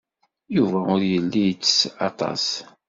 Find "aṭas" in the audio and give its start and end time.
2.07-2.45